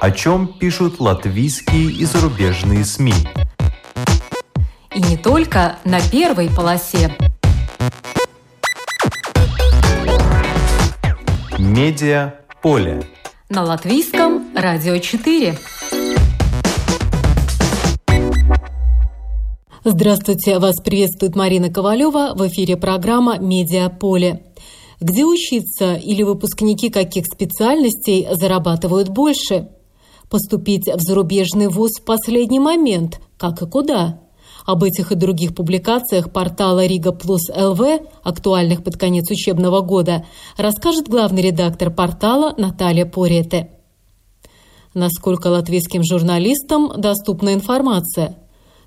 [0.00, 3.12] О чем пишут латвийские и зарубежные СМИ.
[4.94, 7.14] И не только на первой полосе.
[11.58, 13.02] Медиа поле.
[13.50, 15.58] На латвийском радио 4.
[19.84, 24.44] Здравствуйте, вас приветствует Марина Ковалева в эфире программа «Медиаполе».
[24.98, 29.68] Где учиться или выпускники каких специальностей зарабатывают больше?
[30.30, 34.20] Поступить в зарубежный вуз в последний момент, как и куда?
[34.64, 37.80] Об этих и других публикациях портала Рига Плюс ЛВ,
[38.22, 40.24] актуальных под конец учебного года,
[40.56, 43.70] расскажет главный редактор портала Наталья Порете.
[44.94, 48.36] Насколько латвийским журналистам доступна информация?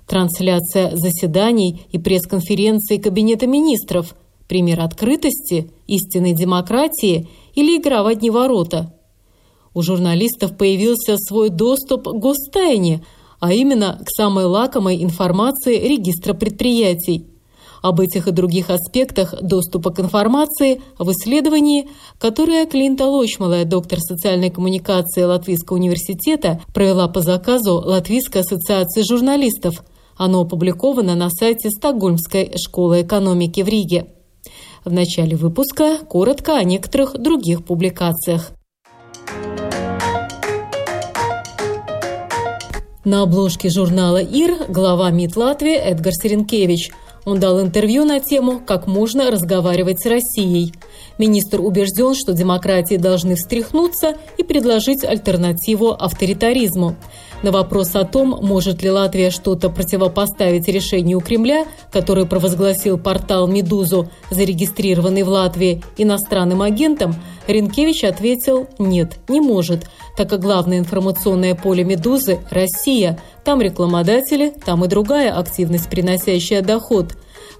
[0.06, 4.14] Трансляция заседаний и пресс-конференций Кабинета министров–
[4.48, 8.93] пример открытости, истинной демократии или игра в одни ворота.
[9.74, 13.04] У журналистов появился свой доступ к гостайне,
[13.40, 17.26] а именно к самой лакомой информации регистра предприятий.
[17.82, 24.48] Об этих и других аспектах доступа к информации в исследовании, которое Клинта Лочмалая, доктор социальной
[24.48, 29.84] коммуникации Латвийского университета, провела по заказу Латвийской ассоциации журналистов–
[30.16, 34.06] оно опубликовано на сайте Стокгольмской школы экономики в Риге.
[34.84, 38.52] В начале выпуска коротко о некоторых других публикациях.
[43.04, 46.90] На обложке журнала «Ир» глава МИД Латвии Эдгар Серенкевич.
[47.26, 50.72] Он дал интервью на тему «Как можно разговаривать с Россией».
[51.18, 56.96] Министр убежден, что демократии должны встряхнуться и предложить альтернативу авторитаризму.
[57.44, 64.08] На вопрос о том, может ли Латвия что-то противопоставить решению Кремля, который провозгласил портал «Медузу»,
[64.30, 67.14] зарегистрированный в Латвии, иностранным агентом,
[67.46, 69.84] Ренкевич ответил «нет, не может»,
[70.16, 73.20] так как главное информационное поле «Медузы»– Россия.
[73.44, 77.14] Там рекламодатели, там и другая активность, приносящая доход.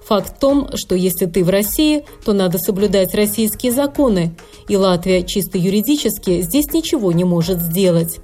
[0.07, 4.35] Факт в том, что если ты в России, то надо соблюдать российские законы,
[4.67, 8.19] и Латвия чисто юридически здесь ничего не может сделать.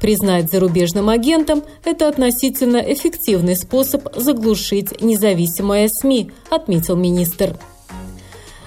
[0.00, 7.58] Признать зарубежным агентом– это относительно эффективный способ заглушить независимые СМИ, отметил министр.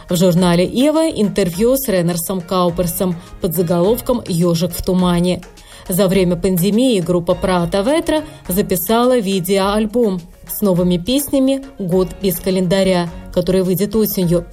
[0.09, 5.41] В журнале «Ева» интервью с Реннерсом Кауперсом под заголовком «Ежик в тумане».
[5.89, 13.63] За время пандемии группа Прата Ветра записала видеоальбом с новыми песнями «Год без календаря», который
[13.63, 14.45] выйдет осенью.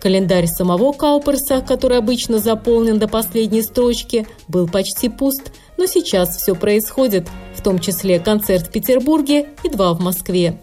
[0.00, 6.54] Календарь самого Кауперса, который обычно заполнен до последней строчки, был почти пуст, но сейчас все
[6.54, 7.26] происходит,
[7.56, 10.60] в том числе концерт в Петербурге и два в Москве.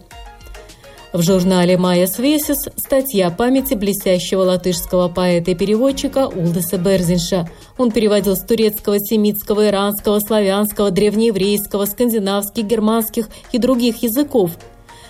[1.12, 7.50] В журнале «Майя Свесис» статья о памяти блестящего латышского поэта и переводчика Улдеса Берзинша.
[7.78, 14.52] Он переводил с турецкого, семитского, иранского, славянского, древнееврейского, скандинавских, германских и других языков.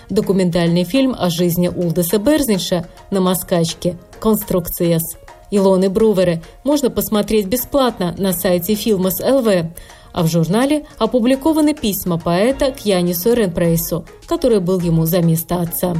[0.09, 5.03] Документальный фильм о жизни Улдеса Берзинша на москачке «Конструкциес»
[5.51, 9.71] Илоны Бруверы можно посмотреть бесплатно на сайте ЛВ
[10.13, 15.95] а в журнале опубликованы письма поэта к Янису Ренпрейсу, который был ему за место отца.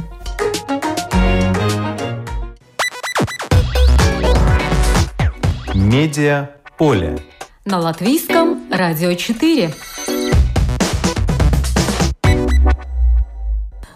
[5.74, 7.18] Медиа поле.
[7.64, 9.72] На латвийском радио 4.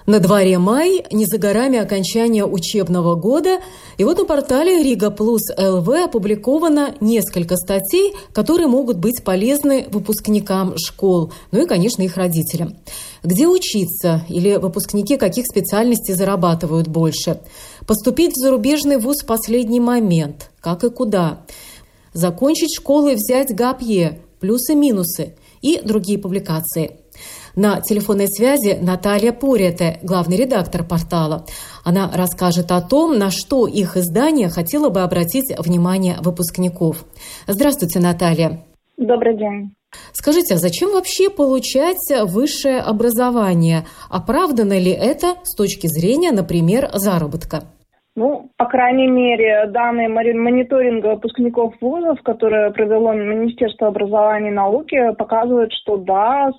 [0.07, 3.61] На дворе май, не за горами окончания учебного года,
[3.97, 10.75] и вот на портале Рига Плюс ЛВ опубликовано несколько статей, которые могут быть полезны выпускникам
[10.77, 12.77] школ, ну и, конечно, их родителям.
[13.23, 17.41] Где учиться или выпускники каких специальностей зарабатывают больше?
[17.87, 20.51] Поступить в зарубежный вуз в последний момент?
[20.61, 21.47] Как и куда?
[22.13, 24.21] Закончить школу и взять ГАПье?
[24.39, 25.35] Плюсы-минусы?
[25.63, 26.99] И другие публикации–
[27.57, 31.47] на телефонной связи Наталья Порете, главный редактор портала.
[31.85, 37.05] Она расскажет о том, на что их издание хотело бы обратить внимание выпускников.
[37.47, 38.65] Здравствуйте, Наталья.
[38.97, 39.75] Добрый день.
[40.13, 43.87] Скажите, а зачем вообще получать высшее образование?
[44.09, 47.65] Оправдано ли это с точки зрения, например, заработка?
[48.17, 55.73] Ну, по крайней мере, данные мониторинга выпускников вузов, которые провело Министерство образования и науки, показывают,
[55.73, 56.53] что да,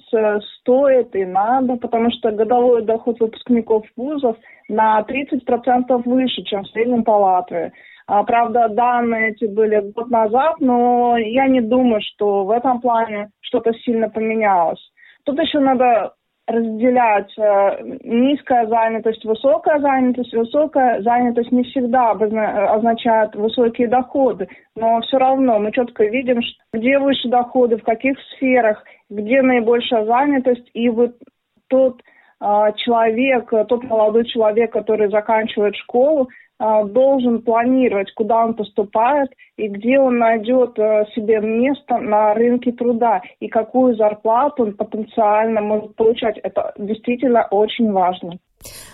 [0.60, 4.36] стоит и надо, потому что годовой доход выпускников вузов
[4.68, 7.72] на 30% выше, чем в среднем по Латвии.
[8.08, 13.30] А, правда, данные эти были год назад, но я не думаю, что в этом плане
[13.40, 14.92] что-то сильно поменялось.
[15.24, 16.14] Тут еще надо
[16.48, 20.34] разделять э, низкая занятость, высокая занятость.
[20.34, 27.30] Высокая занятость не всегда означает высокие доходы, но все равно мы четко видим, где выше
[27.30, 31.16] доходы, в каких сферах, где наибольшая занятость, и вот
[31.68, 32.02] тот
[32.42, 32.46] э,
[32.78, 40.18] человек, тот молодой человек, который заканчивает школу, должен планировать, куда он поступает и где он
[40.20, 46.38] найдет э, себе место на рынке труда и какую зарплату он потенциально может получать.
[46.38, 48.40] Это действительно очень важно.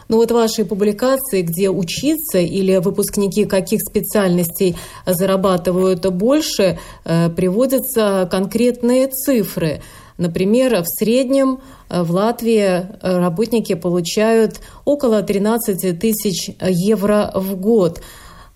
[0.10, 4.76] Ну вот ваши публикации, где учиться или выпускники каких специальностей
[5.06, 9.82] зарабатывают больше, э, приводятся конкретные цифры.
[10.22, 18.02] Например, в среднем э, в Латвии э, работники получают около 13 тысяч евро в год.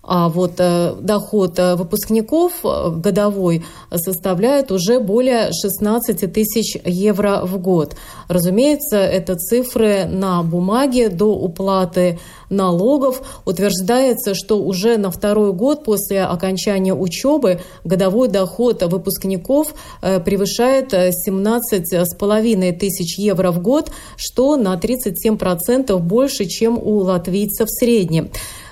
[0.07, 7.95] А вот э, доход выпускников годовой составляет уже более 16 тысяч евро в год.
[8.27, 12.19] Разумеется, это цифры на бумаге до уплаты
[12.49, 13.21] налогов.
[13.45, 22.71] Утверждается, что уже на второй год после окончания учебы годовой доход выпускников э, превышает 17,5
[22.73, 28.29] тысяч евро в год, что на 37% больше, чем у латвийцев в среднем.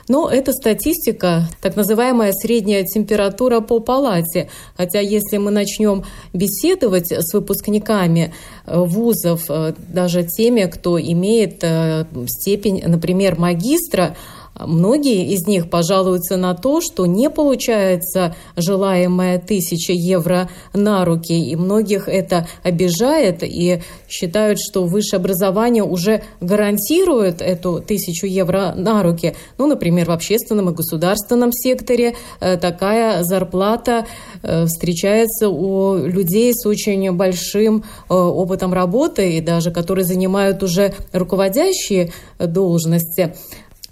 [0.07, 4.49] Но это статистика, так называемая средняя температура по палате.
[4.75, 6.03] Хотя если мы начнем
[6.33, 8.33] беседовать с выпускниками
[8.65, 14.15] э, вузов, э, даже теми, кто имеет э, степень, например, магистра,
[14.59, 21.55] Многие из них пожалуются на то, что не получается желаемая тысяча евро на руки, и
[21.55, 29.35] многих это обижает, и считают, что высшее образование уже гарантирует эту тысячу евро на руки.
[29.57, 34.05] Ну, например, в общественном и государственном секторе э, такая зарплата
[34.43, 40.93] э, встречается у людей с очень большим э, опытом работы, и даже которые занимают уже
[41.11, 43.35] руководящие должности.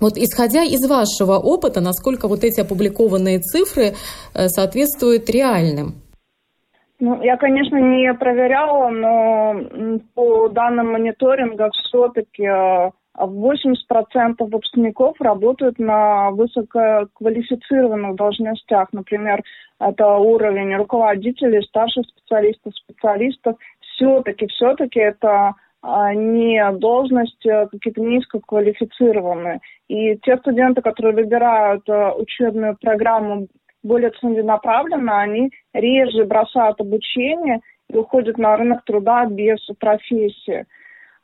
[0.01, 3.93] Вот исходя из вашего опыта, насколько вот эти опубликованные цифры
[4.33, 5.93] э, соответствуют реальным?
[6.99, 16.31] Ну, я, конечно, не проверяла, но по данным мониторинга все-таки 80% э, выпускников работают на
[16.31, 18.87] высококвалифицированных должностях.
[18.93, 19.43] Например,
[19.79, 23.55] это уровень руководителей, старших специалистов, специалистов.
[23.81, 25.53] Все-таки, все-таки это
[25.83, 29.59] не должности а какие-то низкоквалифицированные.
[29.87, 33.47] И те студенты, которые выбирают а, учебную программу
[33.83, 40.65] более целенаправленно, они реже бросают обучение и уходят на рынок труда без профессии.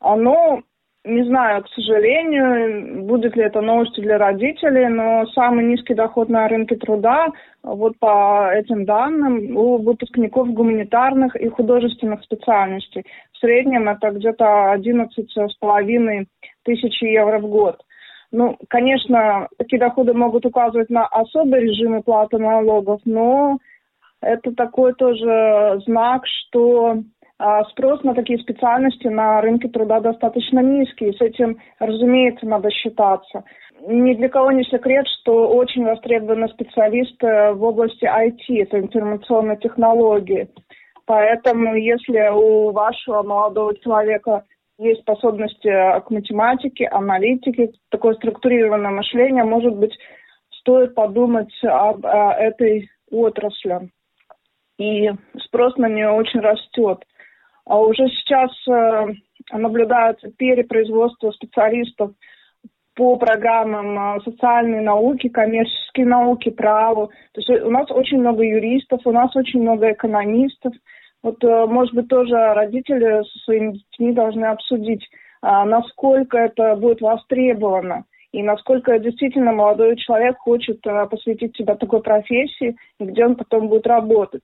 [0.01, 0.61] Но
[1.07, 6.47] не знаю, к сожалению, будет ли это новостью для родителей, но самый низкий доход на
[6.47, 7.27] рынке труда,
[7.63, 13.05] вот по этим данным, у выпускников гуманитарных и художественных специальностей.
[13.33, 16.25] В среднем это где-то 11,5
[16.63, 17.81] тысяч евро в год.
[18.31, 23.57] Ну, конечно, такие доходы могут указывать на особый режим платы налогов, но
[24.21, 26.97] это такой тоже знак, что
[27.71, 31.13] спрос на такие специальности на рынке труда достаточно низкий.
[31.13, 33.43] С этим, разумеется, надо считаться.
[33.87, 40.49] Ни для кого не секрет, что очень востребованы специалисты в области IT, это информационные технологии.
[41.05, 44.43] Поэтому, если у вашего молодого человека
[44.79, 45.69] есть способности
[46.01, 49.97] к математике, аналитике, такое структурированное мышление, может быть,
[50.59, 53.89] стоит подумать об о этой отрасли.
[54.77, 55.09] И
[55.45, 57.03] спрос на нее очень растет.
[57.67, 59.05] А уже сейчас э,
[59.51, 62.11] наблюдается перепроизводство специалистов
[62.95, 67.11] по программам э, социальной науки, коммерческие науки, праву.
[67.33, 70.73] То есть у нас очень много юристов, у нас очень много экономистов.
[71.21, 75.05] Вот, э, может быть, тоже родители со своими детьми должны обсудить,
[75.41, 83.25] насколько это будет востребовано и насколько действительно молодой человек хочет посвятить себя такой профессии, где
[83.25, 84.43] он потом будет работать.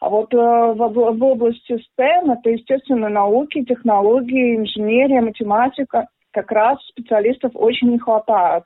[0.00, 6.78] А вот э, в, в области STEM, это естественные науки, технологии, инженерия, математика, как раз
[6.88, 8.64] специалистов очень не хватает.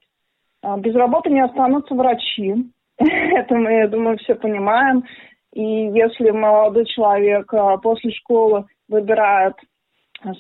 [0.63, 2.55] А без работы не останутся врачи.
[2.99, 5.05] это мы, я думаю, все понимаем.
[5.53, 9.55] И если молодой человек э, после школы выбирает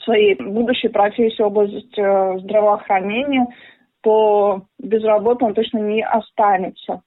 [0.04, 3.46] своей будущей профессии в области э, здравоохранения,
[4.02, 7.02] то без работы он точно не останется.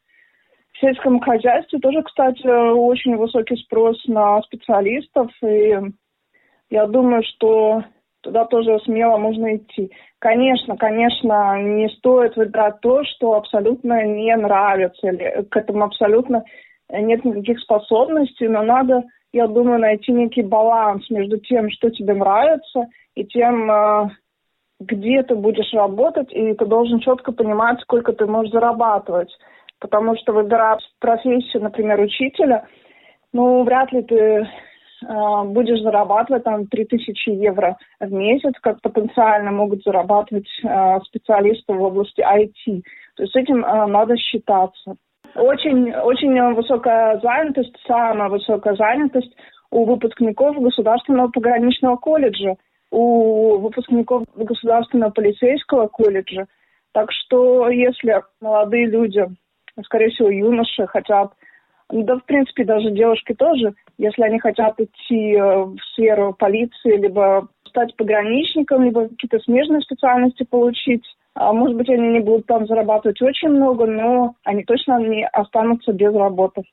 [0.74, 5.76] В сельском хозяйстве тоже, кстати, очень высокий спрос на специалистов, и
[6.70, 7.84] я думаю, что
[8.22, 9.92] туда тоже смело можно идти.
[10.20, 16.44] Конечно, конечно, не стоит выбирать то, что абсолютно не нравится, или к этому абсолютно
[16.90, 22.88] нет никаких способностей, но надо, я думаю, найти некий баланс между тем, что тебе нравится,
[23.16, 24.10] и тем, э,
[24.80, 29.30] где ты будешь работать, и ты должен четко понимать, сколько ты можешь зарабатывать.
[29.84, 32.66] Потому что выбирая профессию, например, учителя,
[33.34, 34.46] ну, вряд ли ты э,
[35.48, 42.22] будешь зарабатывать там 3000 евро в месяц, как потенциально могут зарабатывать э, специалисты в области
[42.22, 42.82] IT.
[43.18, 44.96] То есть с этим э, надо считаться.
[45.36, 49.36] Очень, очень высокая занятость, самая высокая занятость
[49.70, 52.56] у выпускников Государственного пограничного колледжа,
[52.90, 56.46] у выпускников Государственного полицейского колледжа.
[56.94, 59.28] Так что если молодые люди,
[59.84, 61.34] скорее всего, юноши хотят,
[61.90, 67.48] да, в принципе, даже девушки тоже, если они хотят идти э, в сферу полиции, либо
[67.68, 71.04] стать пограничником, либо какие-то смежные специальности получить,
[71.36, 75.92] а, может быть, они не будут там зарабатывать очень много, но они точно не останутся
[75.92, 76.64] без работы.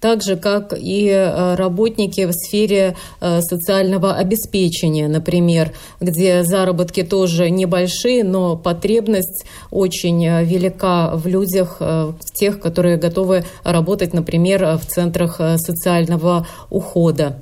[0.00, 5.68] Так же, как и э, работники в сфере э, социального обеспечения, например,
[6.00, 13.42] где заработки тоже небольшие, но потребность очень э, велика в людях, в тех, которые готовы
[13.64, 17.36] работать, например, в центрах социального ухода.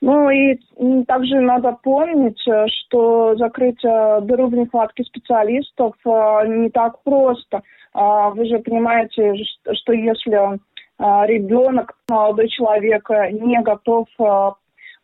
[0.00, 0.58] Ну и
[1.06, 7.62] также надо помнить, что закрыть дыру в нехватке специалистов не так просто.
[7.94, 9.34] А, вы же понимаете,
[9.72, 10.58] что если
[10.98, 14.06] ребенок, молодой человек не готов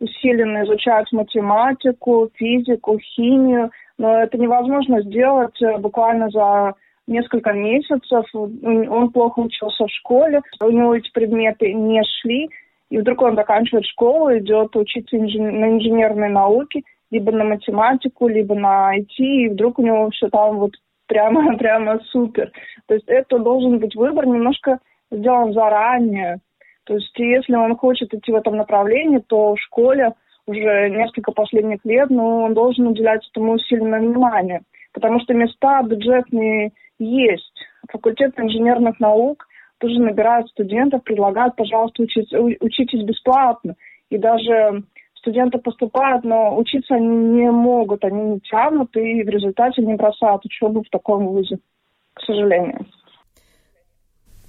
[0.00, 6.75] усиленно изучать математику, физику, химию, но это невозможно сделать буквально за
[7.06, 8.25] несколько месяцев.
[8.35, 12.49] Он плохо учился в школе, у него эти предметы не шли,
[12.88, 18.97] и вдруг он заканчивает школу, идет учиться на инженерные науки, либо на математику, либо на
[18.97, 20.73] IT, и вдруг у него все там вот
[21.06, 22.50] прямо, прямо супер.
[22.87, 24.78] То есть это должен быть выбор немножко
[25.10, 26.38] сделан заранее.
[26.84, 30.12] То есть если он хочет идти в этом направлении, то в школе
[30.46, 34.62] уже несколько последних лет, но он должен уделять этому усиленное внимание.
[34.92, 37.52] Потому что места бюджетные есть.
[37.88, 39.46] Факультет инженерных наук
[39.78, 43.76] тоже набирают студентов, предлагают, пожалуйста, учить, учитесь бесплатно.
[44.10, 44.82] И даже
[45.14, 50.44] студенты поступают, но учиться они не могут, они не тянут, и в результате не бросают
[50.44, 51.58] учебу в таком вузе,
[52.14, 52.86] к сожалению.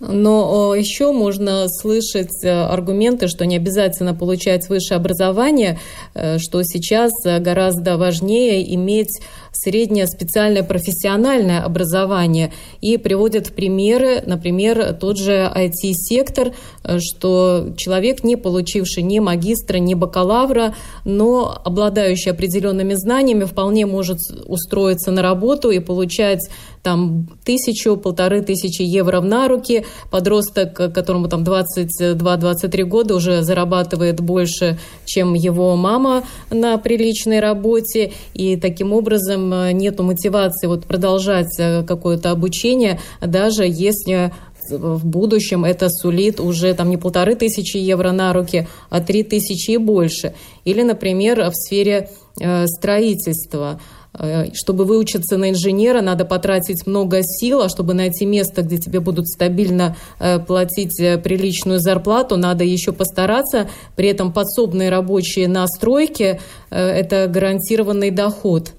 [0.02, 5.80] Но еще можно слышать э, аргументы, что не обязательно получать высшее образование,
[6.16, 9.20] э, что сейчас гораздо важнее иметь
[9.52, 12.52] среднее специальное профессиональное образование.
[12.80, 16.54] И приводят примеры, например, тот же IT-сектор,
[16.84, 20.74] э, что человек, не получивший ни магистра, ни бакалавра,
[21.06, 24.18] но обладающий определенными знаниями, вполне может
[24.48, 26.50] устроиться на работу и получать
[26.84, 29.86] там тысячу, полторы тысячи евро на руки.
[30.10, 38.14] Подросток, которому там 22-23 года, уже зарабатывает больше, чем его мама на приличной работе.
[38.34, 44.32] И таким образом э, нет мотивации вот продолжать э, какое-то обучение, даже если
[44.70, 49.72] в будущем это сулит уже там не полторы тысячи евро на руки, а три тысячи
[49.72, 50.34] и больше.
[50.66, 52.10] Или, например, в сфере
[52.40, 53.80] э, строительства.
[54.18, 59.00] Э, чтобы выучиться на инженера, надо потратить много сил, а чтобы найти место, где тебе
[59.00, 63.70] будут стабильно э, платить э, приличную зарплату, надо еще постараться.
[63.96, 66.40] При этом подсобные рабочие на стройке–
[66.70, 68.74] это гарантированный доход.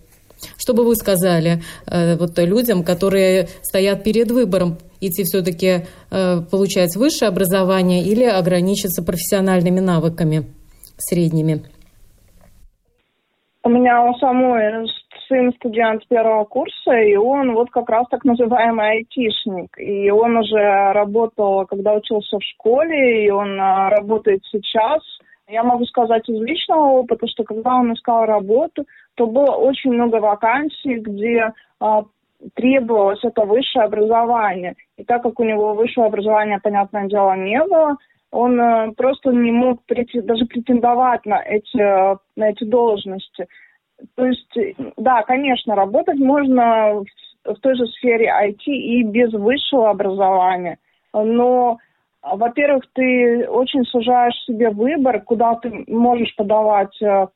[0.59, 8.03] Что бы вы сказали вот, людям, которые стоят перед выбором, идти все-таки получать высшее образование
[8.03, 10.47] или ограничиться профессиональными навыками
[10.99, 11.63] средними?
[13.63, 14.89] У меня у самой
[15.33, 19.79] сын студент первого курса, и он вот как раз так называемый айтишник.
[19.79, 25.01] И он уже работал, когда учился в школе, и он а, работает сейчас.
[25.49, 28.85] Я могу сказать из личного опыта, что когда он искал работу,
[29.15, 32.05] то было очень много вакансий, где а,
[32.55, 34.75] требовалось это высшее образование.
[34.99, 37.97] И так как у него высшего образования, понятное дело, не было,
[38.31, 41.79] он э, просто не мог даже претендовать на эти,
[42.37, 43.47] на эти должности.
[44.15, 44.57] То есть,
[44.97, 47.05] да, конечно, работать можно в,
[47.45, 50.79] в той же сфере IT и без высшего образования,
[51.13, 51.79] но
[52.23, 57.27] во-первых, ты очень сужаешь себе выбор, куда ты можешь подавать э, э,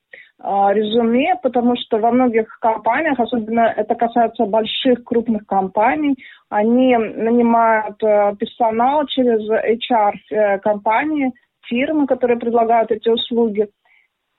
[0.45, 6.17] резюме, потому что во многих компаниях, особенно это касается больших крупных компаний,
[6.51, 11.33] они нанимают э, персонал через HR-компании,
[11.63, 13.69] фирмы, которые предлагают эти услуги.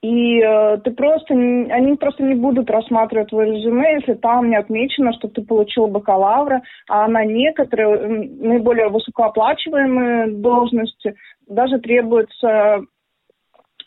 [0.03, 5.11] И э, ты просто, они просто не будут рассматривать твое резюме, если там не отмечено,
[5.13, 11.15] что ты получил бакалавра, а на некоторые наиболее высокооплачиваемые должности
[11.47, 12.81] даже требуется э,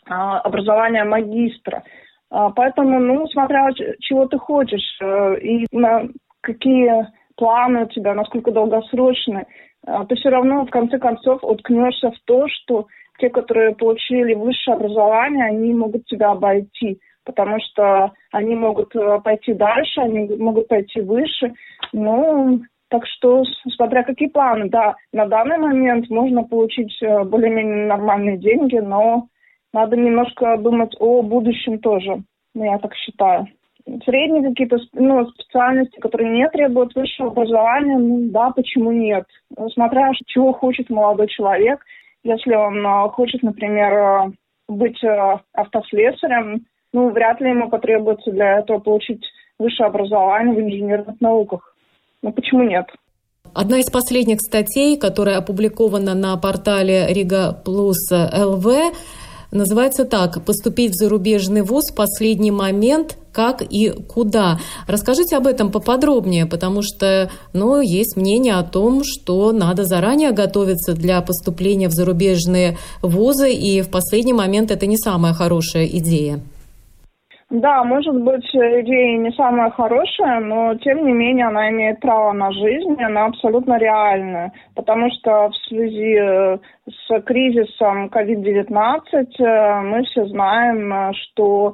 [0.09, 1.83] образование магистра.
[2.29, 6.09] А, поэтому, ну, смотря чего ты хочешь э, и на
[6.41, 9.47] какие планы у тебя, насколько долгосрочные,
[9.85, 12.87] а, ты все равно в конце концов уткнешься в то, что
[13.21, 19.53] те, которые получили высшее образование, они могут тебя обойти, потому что они могут э, пойти
[19.53, 21.53] дальше, они могут пойти выше.
[21.93, 23.43] Ну, так что,
[23.75, 29.27] смотря какие планы, да, на данный момент можно получить э, более-менее нормальные деньги, но
[29.71, 32.23] надо немножко думать о будущем тоже,
[32.55, 33.47] ну, я так считаю.
[34.05, 39.25] Средние какие-то ну, специальности, которые не требуют высшего образования, ну да, почему нет?
[39.73, 41.83] Смотря чего хочет молодой человек.
[42.23, 44.31] Если он э, хочет, например, э,
[44.67, 44.99] быть
[45.53, 49.23] автослесарем, ну, вряд ли ему потребуется для этого получить
[49.57, 51.75] высшее образование в инженерных науках.
[52.21, 52.85] Ну почему нет?
[53.53, 58.65] Одна из последних статей, которая опубликована на портале Рига Плюс ЛВ,
[59.51, 63.17] называется так «Поступить в зарубежный вуз в последний момент.
[63.33, 64.57] Как и куда?».
[64.87, 70.93] Расскажите об этом поподробнее, потому что ну, есть мнение о том, что надо заранее готовиться
[70.93, 76.39] для поступления в зарубежные вузы, и в последний момент это не самая хорошая идея.
[77.51, 82.49] Да, может быть, идея не самая хорошая, но тем не менее она имеет право на
[82.53, 86.57] жизнь, она абсолютно реальная, потому что в связи э,
[86.89, 89.01] с кризисом COVID-19
[89.37, 91.73] э, мы все знаем, э, что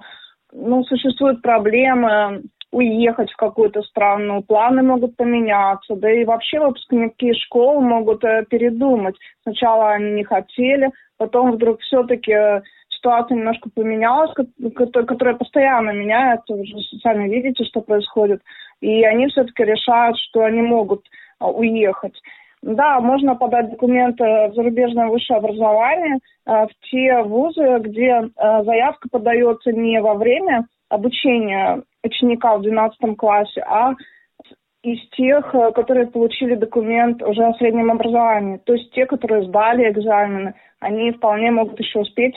[0.57, 7.81] ну, существуют проблемы уехать в какую-то страну, планы могут поменяться, да и вообще выпускники школ
[7.81, 9.15] могут передумать.
[9.43, 12.33] Сначала они не хотели, потом вдруг все-таки
[12.89, 14.31] ситуация немножко поменялась,
[14.75, 18.41] которая постоянно меняется, вы же сами видите, что происходит,
[18.81, 21.05] и они все-таки решают, что они могут
[21.39, 22.19] уехать.
[22.61, 29.09] Да, можно подать документы в зарубежное высшее образование а, в те вузы, где а, заявка
[29.11, 33.93] подается не во время обучения ученика в 12 классе, а
[34.83, 38.61] из тех, которые получили документ уже о среднем образовании.
[38.63, 42.35] То есть те, которые сдали экзамены, они вполне могут еще успеть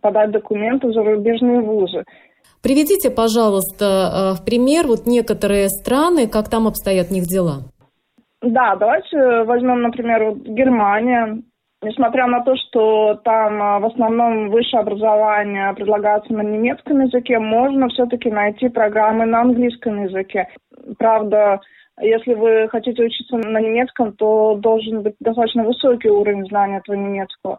[0.00, 2.04] подать документы в зарубежные вузы.
[2.62, 7.64] Приведите, пожалуйста, э, в пример вот некоторые страны, как там обстоят в них дела.
[8.42, 11.42] Да, давайте возьмем, например, вот Германия.
[11.82, 17.88] Несмотря на то, что там э, в основном высшее образование предлагается на немецком языке, можно
[17.88, 20.48] все-таки найти программы на английском языке.
[20.98, 21.60] Правда,
[22.00, 27.58] если вы хотите учиться на немецком, то должен быть достаточно высокий уровень знания этого немецкого.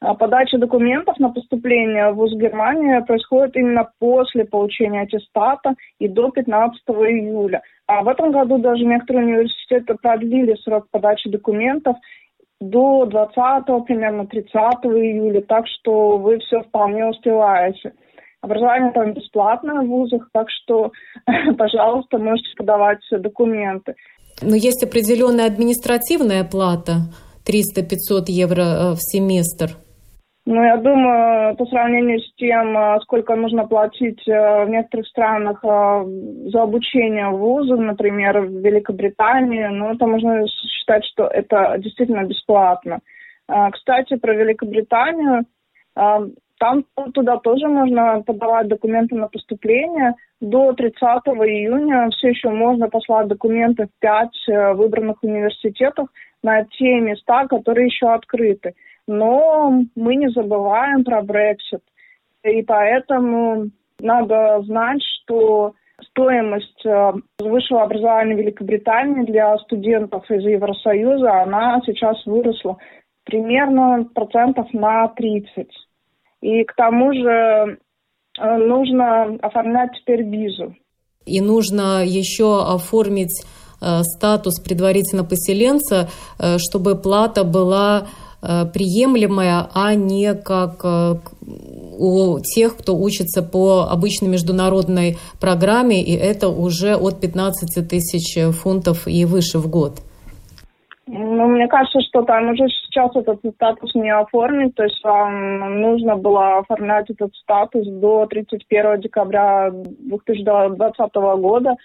[0.00, 6.30] А подача документов на поступление в ВУЗ Германии происходит именно после получения аттестата и до
[6.30, 7.62] 15 июля.
[7.86, 11.96] А в этом году даже некоторые университеты продлили срок подачи документов
[12.60, 14.52] до 20 примерно 30
[14.84, 17.92] июля, так что вы все вполне успеваете.
[18.40, 20.92] Образование там бесплатное в вузах, так что,
[21.58, 23.94] пожалуйста, можете подавать документы.
[24.42, 27.12] Но есть определенная административная плата,
[27.46, 29.76] 300-500 евро э, в семестр.
[30.46, 35.64] Ну, я думаю, по сравнению с тем, э, сколько нужно платить э, в некоторых странах
[35.64, 36.04] э,
[36.50, 43.00] за обучение в вузах, например, в Великобритании, ну, это можно считать, что это действительно бесплатно.
[43.72, 45.44] Кстати, про Великобританию,
[45.94, 50.14] там туда тоже можно подавать документы на поступление.
[50.40, 56.08] До 30 июня все еще можно послать документы в пять выбранных университетах
[56.42, 58.72] на те места, которые еще открыты.
[59.06, 61.82] Но мы не забываем про Брексит.
[62.42, 65.74] И поэтому надо знать, что
[66.10, 72.76] стоимость э, высшего образования Великобритании для студентов из Евросоюза, она сейчас выросла
[73.24, 75.68] примерно процентов на 30.
[76.42, 77.78] И к тому же
[78.38, 80.74] э, нужно оформлять теперь визу.
[81.24, 83.44] И нужно еще оформить
[83.80, 86.08] э, статус предварительно поселенца,
[86.58, 88.08] чтобы плата была
[88.46, 91.14] Э, приемлемая, а не как э,
[91.98, 99.08] у тех, кто учится по обычной международной программе, и это уже от 15 тысяч фунтов
[99.08, 99.92] и выше в год.
[101.06, 106.16] Ну, мне кажется, что там уже сейчас этот статус не оформить, то есть вам нужно
[106.16, 111.76] было оформлять этот статус до 31 декабря 2020 года,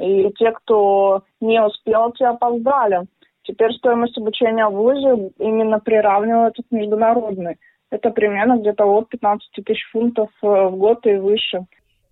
[0.00, 3.02] и те, кто не успел, те опоздали.
[3.44, 7.56] Теперь стоимость обучения в ВУЗе именно приравнивается к международной.
[7.90, 11.66] Это примерно где-то от 15 тысяч фунтов э, в год и выше.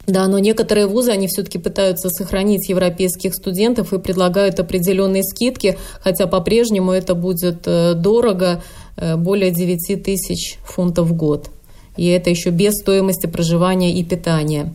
[0.06, 6.26] Да, но некоторые вузы, они все-таки пытаются сохранить европейских студентов и предлагают определенные скидки, хотя
[6.26, 8.62] по-прежнему это будет э, дорого,
[8.96, 11.50] э, более 9 тысяч фунтов в год.
[11.96, 14.72] И это еще без стоимости проживания и питания.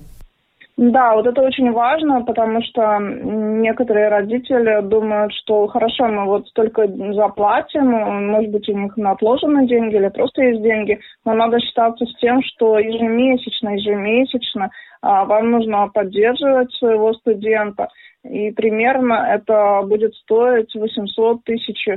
[0.77, 6.87] Да, вот это очень важно, потому что некоторые родители думают, что хорошо, мы вот столько
[7.13, 7.87] заплатим,
[8.27, 12.13] может быть, у них на отложены деньги или просто есть деньги, но надо считаться с
[12.19, 14.69] тем, что ежемесячно, ежемесячно
[15.01, 17.87] а, вам нужно поддерживать своего студента,
[18.23, 21.87] и примерно это будет стоить 800 тысяч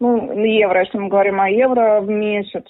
[0.00, 2.64] ну, евро, если мы говорим о евро в месяц.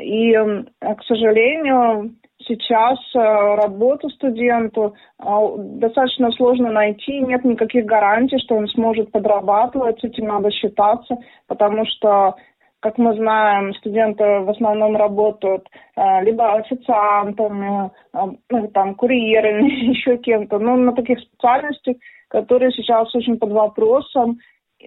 [0.00, 2.12] И, к сожалению,
[2.46, 5.24] сейчас э, работу студенту э,
[5.56, 12.36] достаточно сложно найти, нет никаких гарантий, что он сможет подрабатывать, этим надо считаться, потому что,
[12.80, 20.58] как мы знаем, студенты в основном работают э, либо официантами, ну, там, курьерами, еще кем-то,
[20.58, 21.96] ну, на таких специальностях,
[22.28, 24.38] которые сейчас очень под вопросом,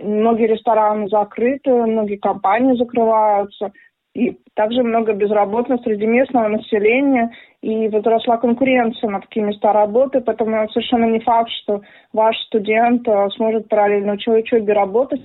[0.01, 3.71] многие рестораны закрыты, многие компании закрываются,
[4.13, 10.67] и также много безработных среди местного населения, и возросла конкуренция на такие места работы, поэтому
[10.69, 15.21] совершенно не факт, что ваш студент э, сможет параллельно учебе работать.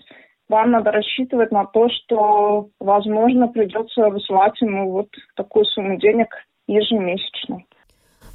[0.49, 6.29] Вам надо рассчитывать на то, что, возможно, придется высылать ему вот такую сумму денег
[6.68, 7.62] ежемесячно.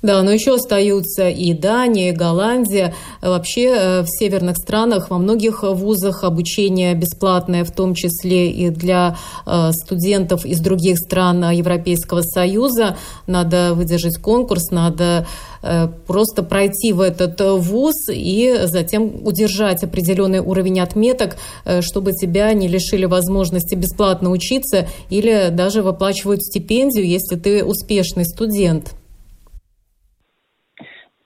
[0.02, 2.96] Да, но еще остаются и Дания, и Голландия.
[3.22, 9.16] Вообще э, в северных странах во многих вузах обучение бесплатное, в том числе и для
[9.46, 12.98] э, студентов из других стран Европейского Союза.
[13.28, 15.28] Надо выдержать конкурс, надо
[15.62, 21.38] э, просто пройти в этот вуз и затем удержать определенный уровень отметок,
[21.82, 28.96] чтобы тебя не лишили возможности бесплатно учиться или даже выплачивают стипендию, если ты успешный студент.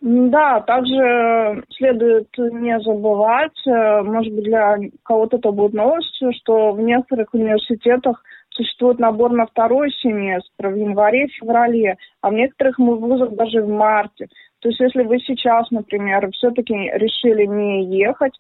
[0.08, 6.80] Да, также следует не забывать, э, может быть, для кого-то это будет новостью, что в
[6.80, 13.68] некоторых университетах существует набор на второй семестр в январе-феврале, а в некоторых вузах даже в
[13.68, 14.28] марте.
[14.60, 18.38] То есть если вы сейчас, например, все-таки решили не ехать,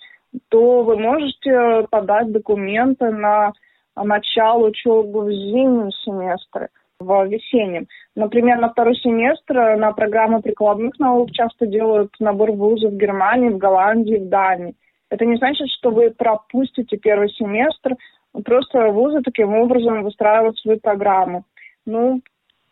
[0.49, 3.54] то вы можете подать документы на
[3.95, 6.69] начало учебы в зимнем семестре
[7.06, 7.88] в.
[8.15, 13.58] Например, на второй семестр на программу прикладных наук часто делают набор вузов в Германии, в
[13.58, 14.76] Голландии, в Дании.
[15.10, 17.96] Это не значит, что вы пропустите первый семестр,
[18.44, 21.46] просто вузы таким образом выстраивают свою программу.
[21.86, 22.22] Ну,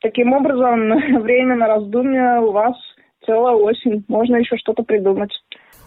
[0.02, 0.90] таким образом,
[1.22, 2.76] время на раздумье у вас
[3.26, 5.32] целая осень, можно еще что-то придумать.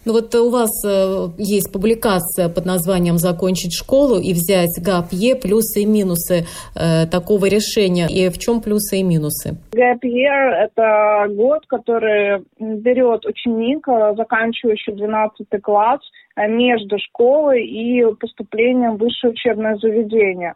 [0.06, 5.34] Ну вот у вас э, есть публикация под названием «Закончить школу и взять gap year
[5.34, 8.06] плюсы и минусы э, такого решения».
[8.06, 9.56] И в чем плюсы и минусы?
[9.72, 10.30] Gap year–
[10.64, 15.98] это год, который берет ученик, э, заканчивающий 12 класс,
[16.36, 20.54] э, между школой и поступлением в высшее учебное заведение.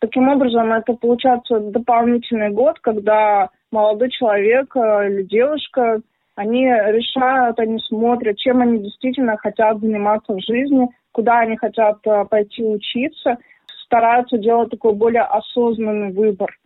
[0.00, 6.02] Таким образом, это получается дополнительный год, когда молодой человек или девушка
[6.34, 12.24] они решают, они смотрят, чем они действительно хотят заниматься в жизни, куда они хотят э,
[12.24, 13.36] пойти учиться,
[13.84, 16.56] стараются делать такой более осознанный выбор.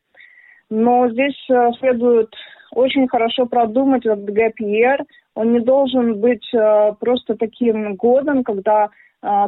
[0.71, 2.33] Но здесь э, следует
[2.71, 5.05] очень хорошо продумать этот ГПР.
[5.35, 8.91] Он не должен быть э, просто таким годом, когда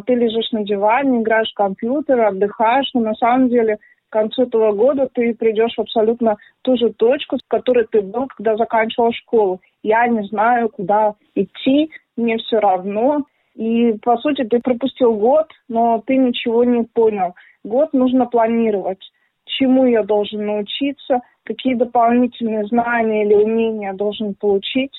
[0.07, 4.73] ты лежишь на диване, играешь в компьютер, отдыхаешь, но на самом деле к концу этого
[4.73, 9.61] года ты придешь в абсолютно ту же точку, с которой ты был, когда заканчивал школу.
[9.83, 13.25] Я не знаю, куда идти, мне все равно.
[13.55, 17.35] И, по сути, ты пропустил год, но ты ничего не понял.
[17.65, 19.01] Год нужно планировать.
[19.45, 24.93] Чему я должен научиться, какие дополнительные знания или умения должен получить.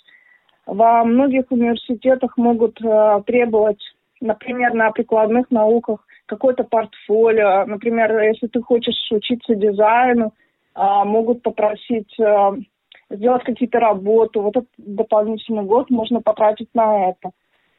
[0.66, 3.82] Во многих университетах могут э, требовать,
[4.22, 7.66] например, на прикладных науках какое-то портфолио.
[7.66, 10.34] Например, если ты хочешь учиться дизайну,
[10.74, 12.54] а, могут попросить а,
[13.10, 14.40] сделать какие-то работы.
[14.40, 17.32] Вот этот дополнительный год можно потратить на это.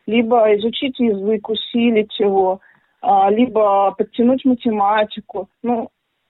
[0.07, 2.61] Либо изучить язык, усилить его,
[3.01, 5.49] а, либо подтянуть математику.
[5.63, 5.89] Ну,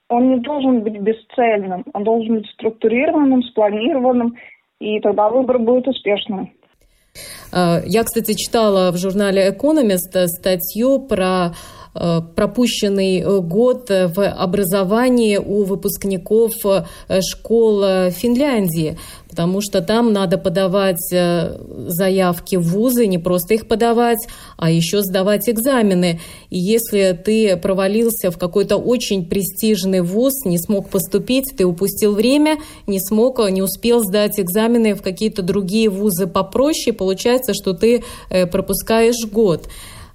[0.08, 4.36] он не должен быть бесцельным, он должен быть структурированным, спланированным,
[4.80, 6.50] и тогда выбор будет успешным.
[7.52, 15.64] Я, кстати, читала в журнале «Экономист» статью про Э, пропущенный э, год в образовании у
[15.64, 18.96] выпускников э, школ Финляндии,
[19.28, 24.18] потому что там надо подавать заявки в вузы, не просто их подавать,
[24.56, 26.20] а еще сдавать экзамены.
[26.50, 32.58] И если ты провалился в какой-то очень престижный вуз, не смог поступить, ты упустил время,
[32.86, 38.02] не смог, не успел сдать экзамены в какие-то другие вузы попроще, получается, что ты
[38.50, 39.68] пропускаешь год.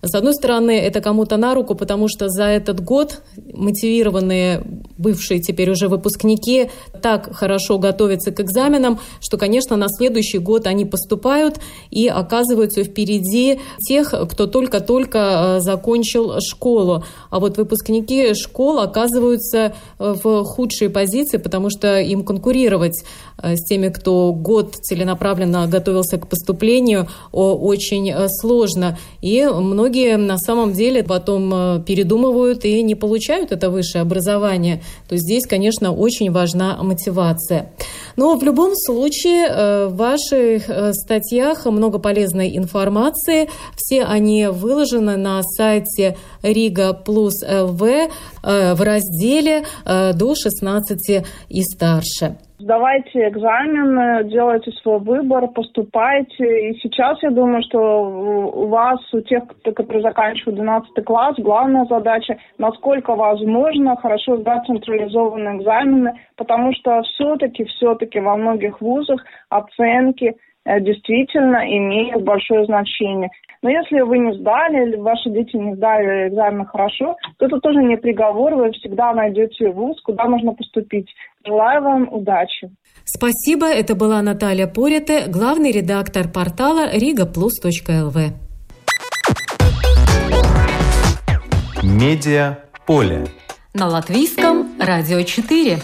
[0.06, 4.64] С одной стороны, это кому-то на руку, потому что за этот год мотивированные
[4.98, 6.70] бывшие теперь уже выпускники
[7.02, 13.60] так хорошо готовятся к экзаменам, что, конечно, на следующий год они поступают и оказываются впереди
[13.88, 15.18] тех, кто только-только
[15.58, 17.04] э, закончил школу.
[17.32, 23.04] А вот выпускники школ оказываются э, в худшей позиции, потому что им конкурировать
[23.42, 28.98] э, с теми, кто год целенаправленно готовился к поступлению, очень сложно.
[29.22, 34.82] И многие на самом деле потом передумывают и не получают это высшее образование.
[35.08, 37.72] То здесь, конечно, очень важна мотивация.
[38.16, 43.50] Но в любом случае э, в ваших э, статьях много полезной информации.
[43.76, 52.38] Все они выложены на сайте Рига Плюс ЛВ э, в разделе до 16 и старше.
[52.58, 56.70] Сдавайте экзамен, делайте свой выбор, поступайте.
[56.70, 59.44] И сейчас я думаю, что у вас, у тех,
[59.76, 67.66] которые заканчивают 12 класс, главная задача, насколько возможно, хорошо сдать централизованные экзамены, потому что все-таки,
[67.66, 73.30] все-таки во многих вузах оценки действительно имеют большое значение.
[73.62, 77.82] Но если вы не сдали, или ваши дети не сдали экзамен хорошо, то это тоже
[77.84, 81.08] не приговор, вы всегда найдете вуз, куда можно поступить.
[81.46, 82.70] Желаю вам удачи.
[83.06, 83.68] Спасибо.
[83.68, 88.34] Это была Наталья Порите, главный редактор портала rigaplus.lv.
[91.84, 93.26] Медиа поле.
[93.74, 95.78] На латвийском радио 4.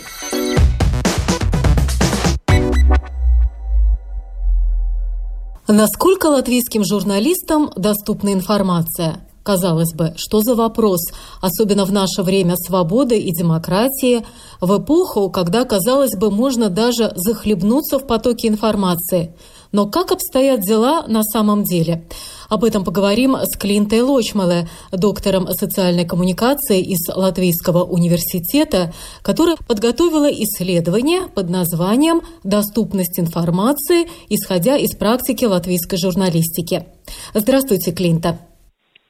[5.71, 9.25] Насколько латвийским журналистам доступна информация?
[9.41, 10.99] Казалось бы, что за вопрос,
[11.39, 14.25] особенно в наше время свободы и демократии,
[14.59, 19.33] в эпоху, когда, казалось бы, можно даже захлебнуться в потоке информации.
[19.71, 22.03] Но как обстоят дела на самом деле?
[22.49, 31.27] Об этом поговорим с Клинтой Лочмале, доктором социальной коммуникации из Латвийского университета, которая подготовила исследование
[31.33, 36.85] под названием «Доступность информации, исходя из практики латвийской журналистики».
[37.33, 38.37] Здравствуйте, Клинта.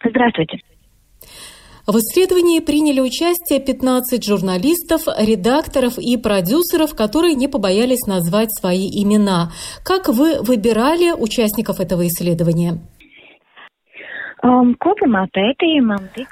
[0.04, 0.60] Здравствуйте.
[1.88, 9.52] В исследовании приняли участие 15 журналистов, редакторов и продюсеров, которые не побоялись назвать свои имена.
[9.84, 12.82] Как вы выбирали участников этого исследования?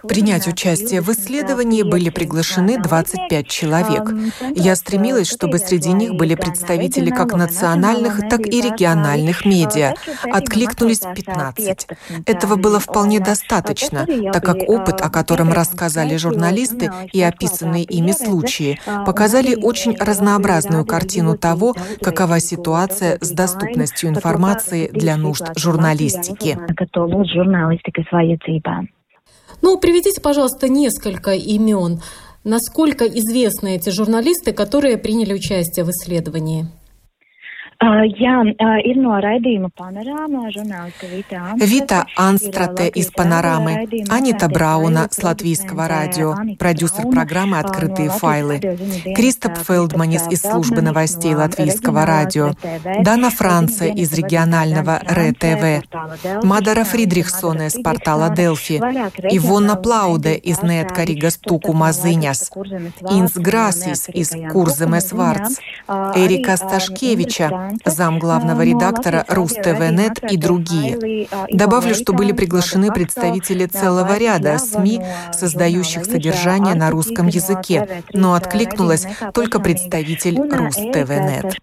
[0.08, 4.10] Принять участие в исследовании были приглашены 25 человек.
[4.56, 9.94] Я стремилась, чтобы среди них были представители как национальных, так и региональных медиа.
[10.24, 11.88] Откликнулись 15.
[12.26, 18.80] Этого было вполне достаточно, так как опыт, о котором рассказали журналисты и описанные ими случаи,
[19.06, 26.58] показали очень разнообразную картину того, какова ситуация с доступностью информации для нужд журналистики
[28.00, 28.88] politikas vajadzībām.
[29.62, 32.02] Ну, приведите, пожалуйста, несколько имен.
[32.44, 36.68] Насколько известны эти журналисты, которые приняли участие в исследовании?
[37.80, 38.42] Jā,
[38.84, 40.50] ir no raidījuma panorāmā
[41.64, 48.60] Vita Анстрате из «Панорамы», Анита Брауна с Латвийского радио, продюсер программы «Открытые файлы»,
[49.16, 52.52] Кристоп Фелдманис из службы новостей Латвийского радио,
[53.02, 55.86] Дана Франция из регионального РТВ,
[56.44, 58.80] Мадара Фридрихсона из портала «Делфи»,
[59.32, 62.52] Ивонна Плауде из Нетка Рига Стуку Мазыняс,
[63.10, 71.28] Инс Грасис из Курземе Сварц, Эрика Сташкевича зам главного редактора Рус ТВ.нет и другие.
[71.52, 75.02] Добавлю, что были приглашены представители целого ряда СМИ,
[75.32, 81.58] создающих содержание на русском языке, но откликнулась только представитель Рус ТВ.нет.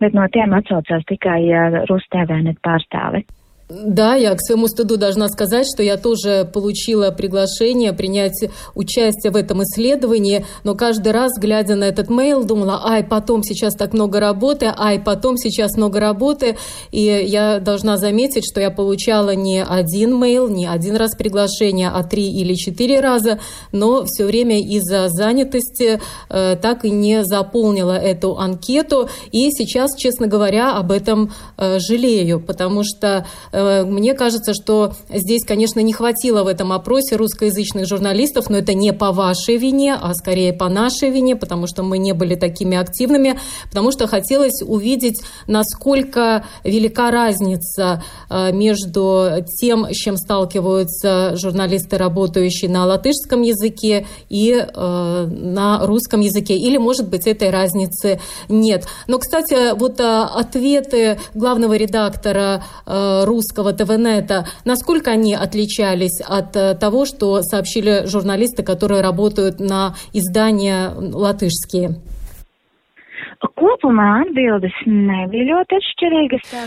[3.69, 9.37] Да, я к своему стыду должна сказать, что я тоже получила приглашение принять участие в
[9.37, 14.21] этом исследовании, но каждый раз, глядя на этот мейл, думала, ай, потом сейчас так много
[14.21, 16.57] работы, ай, потом сейчас много работы.
[16.93, 22.05] И я должна заметить, что я получала не один мейл, не один раз приглашение, а
[22.05, 23.41] три или четыре раза,
[23.73, 29.09] но все время из-за занятости э, так и не заполнила эту анкету.
[29.33, 33.27] И сейчас, честно говоря, об этом э, жалею, потому что
[33.57, 38.93] мне кажется, что здесь, конечно, не хватило в этом опросе русскоязычных журналистов, но это не
[38.93, 43.39] по вашей вине, а скорее по нашей вине, потому что мы не были такими активными,
[43.69, 52.71] потому что хотелось увидеть, насколько велика разница э, между тем, с чем сталкиваются журналисты, работающие
[52.71, 56.59] на латышском языке и э, на русском языке.
[56.59, 58.87] Или, может быть, этой разницы нет.
[59.07, 67.43] Но, кстати, вот ответы главного редактора рус русского ТВНета, насколько они отличались от того, что
[67.43, 72.01] сообщили журналисты, которые работают на издания латышские?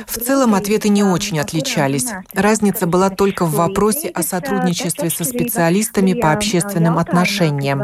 [0.06, 2.08] В целом ответы не очень отличались.
[2.34, 7.84] Разница была только в вопросе о сотрудничестве со специалистами по общественным отношениям.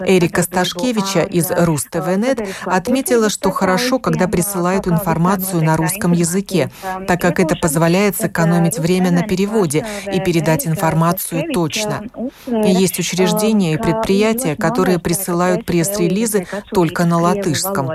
[0.00, 6.70] Эрика Сташкевича из РусТВНет отметила, что хорошо, когда присылают информацию на русском языке,
[7.06, 12.02] так как это позволяет сэкономить время на переводе и передать информацию точно.
[12.46, 17.90] Есть учреждения и предприятия, которые присылают пресс-релизы только на латышском.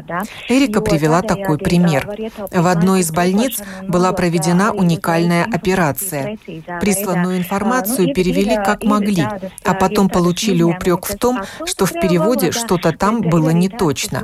[0.48, 2.10] Эрика привела такой пример.
[2.52, 6.38] В одной из больниц была проведена уникальная операция.
[6.80, 9.28] Присланную информацию перевели как могли,
[9.64, 14.24] а потом получили упрек в том, что в переводе что-то там было не точно.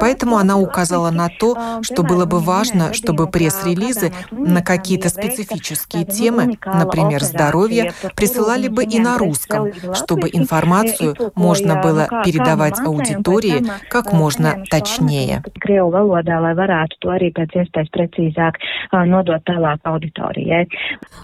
[0.00, 6.58] Поэтому она указала на то, что было бы важно, чтобы пресс-релизы на какие-то специфические темы,
[6.64, 14.64] например, здоровье, присылали бы и на русском, чтобы информацию можно было передавать аудитории как можно
[14.70, 15.43] точнее.
[15.60, 18.58] Krievu valodā, lai varētu to arī pēc iespējas precīzāk
[18.92, 20.66] нодот tālāk аудитории.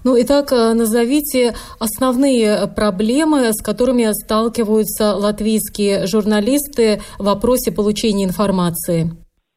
[0.04, 9.10] Ну, итак, назовите основные проблемы, с которыми сталкиваются латвийские журналисты в вопросе получения информации.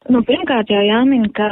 [0.06, 1.46] Nu, pirmkārt, jau jāmin, ka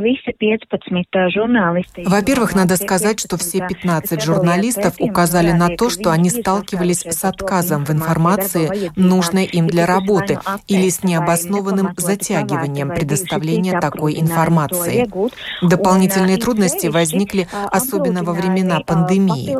[0.00, 2.04] visi 15 журналисты...
[2.06, 7.84] Во-первых, надо сказать, что все 15 журналистов указали на то, что они сталкивались с отказом
[7.84, 15.06] в информации, нужной им для работы, или с необоснованным затягиванием предоставления такой информации.
[15.60, 19.58] Дополнительные трудности возникли особенно во времена пандемии.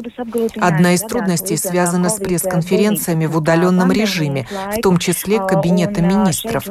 [0.59, 6.65] Одна из трудностей связана с пресс-конференциями в удаленном режиме, в том числе Кабинета министров.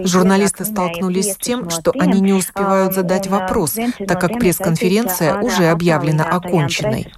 [0.00, 5.68] Журналисты столкнулись столкнулись с тем, что они не успевают задать вопрос, так как пресс-конференция уже
[5.68, 7.08] объявлена оконченной.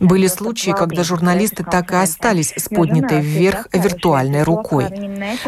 [0.00, 4.86] Были случаи, когда журналисты так и остались с поднятой вверх виртуальной рукой.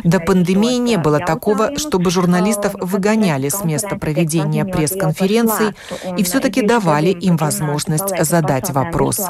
[0.04, 5.74] До пандемии не было такого, чтобы журналистов выгоняли с места проведения пресс-конференций
[6.16, 9.20] и все-таки давали им возможность задать вопрос.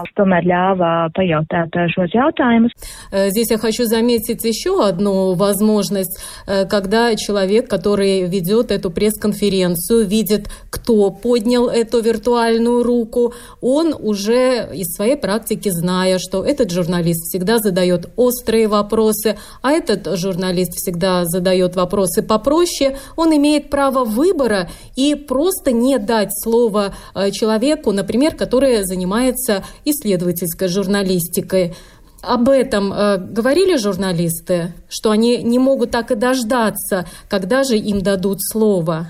[3.11, 8.91] Э, здесь я хочу заметить еще одну возможность, э, когда человек, который ведет ведет эту
[8.91, 16.71] пресс-конференцию, видит, кто поднял эту виртуальную руку, он уже из своей практики, зная, что этот
[16.71, 24.05] журналист всегда задает острые вопросы, а этот журналист всегда задает вопросы попроще, он имеет право
[24.05, 31.75] выбора и просто не дать слово э, человеку, например, который занимается исследовательской журналистикой.
[32.23, 38.01] Об этом э, говорили журналисты, что они не могут так и дождаться, когда же им
[38.01, 39.09] дадут слово.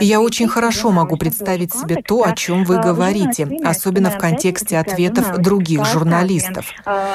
[0.00, 5.38] Я очень хорошо могу представить себе то, о чем вы говорите, особенно в контексте ответов
[5.38, 6.72] других журналистов.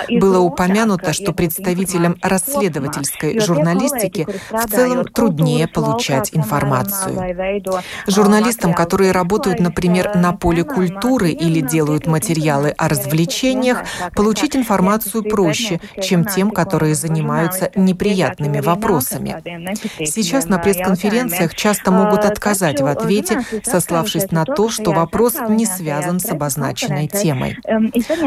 [0.10, 7.64] Было упомянуто, что представителям расследовательской журналистики в целом труднее получать информацию.
[8.08, 13.84] Журналистам, которые работают, например, на поле культуры или делают материалы о развлечениях,
[14.16, 19.42] получить информацию проще, чем тем, которые занимаются неприятными вопросами.
[20.06, 26.20] Сейчас на пресс-конференциях часто могут отказать в ответе, сославшись на то, что вопрос не связан
[26.20, 27.58] с обозначенной темой.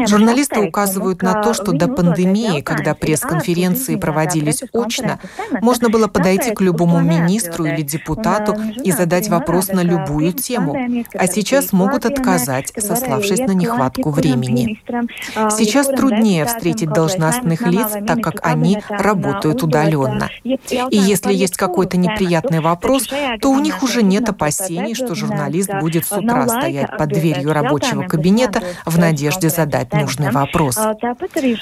[0.07, 5.19] Журналисты указывают на то, что до пандемии, когда пресс-конференции проводились очно,
[5.61, 10.75] можно было подойти к любому министру или депутату и задать вопрос на любую тему,
[11.13, 14.79] а сейчас могут отказать, сославшись на нехватку времени.
[15.51, 20.26] Сейчас труднее встретить должностных лиц, так как они работают удаленно.
[20.43, 23.07] И если есть какой-то неприятный вопрос,
[23.41, 28.03] то у них уже нет опасений, что журналист будет с утра стоять под дверью рабочего
[28.03, 30.77] кабинета в надежде задать нужный вопрос.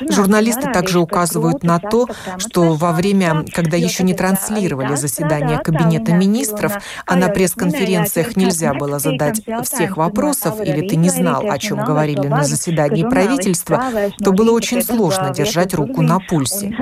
[0.09, 6.73] Журналисты также указывают на то, что во время, когда еще не транслировали заседание Кабинета министров,
[7.05, 12.27] а на пресс-конференциях нельзя было задать всех вопросов, или ты не знал, о чем говорили
[12.27, 13.83] на заседании правительства,
[14.23, 16.75] то было очень сложно держать руку на пульсе.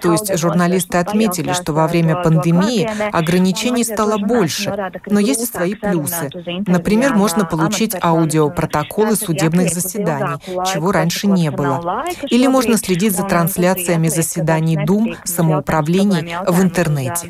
[0.00, 1.23] То есть журналисты отметили,
[1.54, 6.30] что во время пандемии ограничений стало больше, но есть и свои плюсы.
[6.66, 10.38] Например, можно получить аудиопротоколы судебных заседаний,
[10.72, 12.04] чего раньше не было.
[12.30, 17.28] Или можно следить за трансляциями заседаний Дум, самоуправлений в интернете.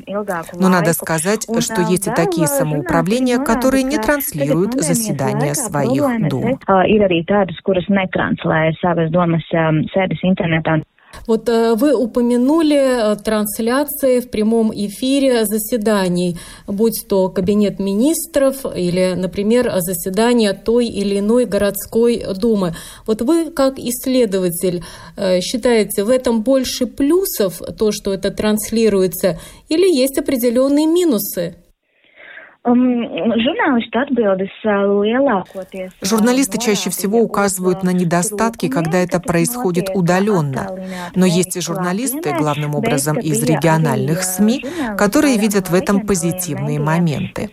[0.55, 6.59] Но надо сказать, что есть и такие самоуправления, которые не транслируют заседания своих Дум.
[11.27, 16.37] Вот э, вы упомянули э, трансляции в прямом эфире заседаний,
[16.67, 22.75] будь то кабинет министров или, например, заседание той или иной городской думы.
[23.07, 24.83] Вот вы, как исследователь,
[25.17, 29.39] э, считаете, в этом больше плюсов, то, что это транслируется,
[29.69, 31.57] или есть определенные минусы?
[36.03, 40.71] Журналисты чаще всего указывают на недостатки, когда это происходит удаленно.
[41.15, 44.65] Но есть и журналисты, главным образом из региональных СМИ,
[44.97, 47.51] которые видят в этом позитивные моменты.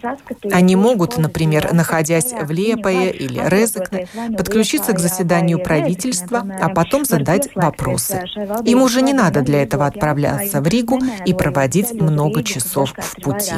[0.50, 4.08] Они могут, например, находясь в Лепое или Резекне,
[4.38, 8.24] подключиться к заседанию правительства, а потом задать вопросы.
[8.64, 13.56] Им уже не надо для этого отправляться в Ригу и проводить много часов в пути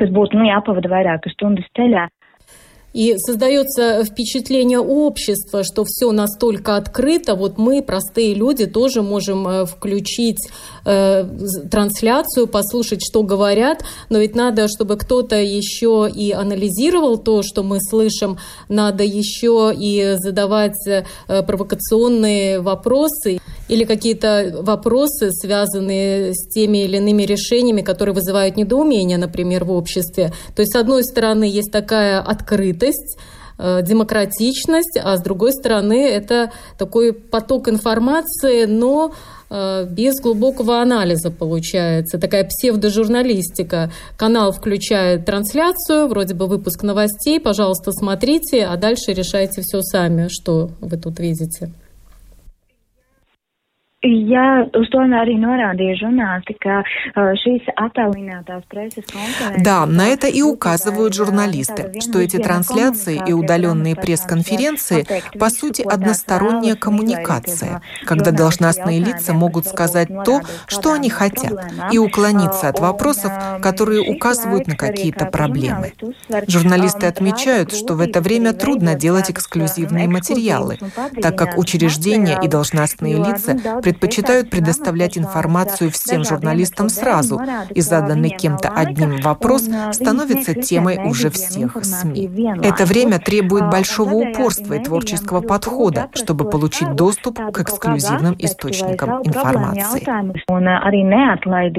[0.00, 2.08] kas būtu nu, jāpavada vairākas stundas ceļā.
[2.94, 9.66] И создается впечатление общества, что все настолько открыто, вот мы, простые люди, тоже можем э,
[9.66, 10.38] включить
[10.84, 11.24] э,
[11.72, 17.78] трансляцию, послушать, что говорят, но ведь надо, чтобы кто-то еще и анализировал то, что мы
[17.80, 18.38] слышим,
[18.68, 27.24] надо еще и задавать э, провокационные вопросы или какие-то вопросы, связанные с теми или иными
[27.24, 30.32] решениями, которые вызывают недоумение, например, в обществе.
[30.54, 33.16] То есть, с одной стороны, есть такая открытость, открытость,
[33.58, 39.12] э, демократичность, а с другой стороны это такой поток информации, но
[39.50, 42.18] э, без глубокого анализа получается.
[42.18, 43.90] Такая псевдожурналистика.
[44.16, 50.70] Канал включает трансляцию, вроде бы выпуск новостей, пожалуйста, смотрите, а дальше решайте все сами, что
[50.80, 51.70] вы тут видите.
[54.04, 56.82] Ja uz to arī norādīja žurnālisti, ka
[58.68, 59.04] прессес
[59.58, 65.06] Да, на это и указывают журналисты, что эти трансляции и удаленные пресс-конференции
[65.38, 71.52] по сути односторонняя коммуникация, когда должностные лица могут сказать то, что они хотят,
[71.90, 73.32] и уклониться от вопросов,
[73.62, 75.92] которые указывают на какие-то проблемы.
[76.46, 80.78] Журналисты отмечают, что в это время трудно делать эксклюзивные материалы,
[81.22, 83.56] так как учреждения и должностные лица
[83.94, 87.40] предпочитают предоставлять информацию всем журналистам сразу,
[87.74, 92.30] и заданный кем-то одним вопрос становится темой уже всех СМИ.
[92.62, 100.04] Это время требует большого упорства и творческого подхода, чтобы получить доступ к эксклюзивным источникам информации.
[101.46, 101.70] lai.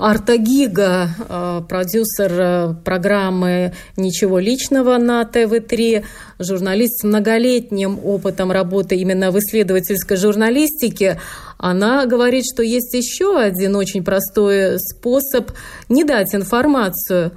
[0.00, 6.04] Арта Гига, э, продюсер э, программы «Ничего личного» на ТВ-3,
[6.38, 11.20] журналист с многолетним опытом работы именно в исследовательской журналистике,
[11.58, 15.50] она говорит, что есть еще один очень простой способ
[15.90, 17.32] не дать информацию.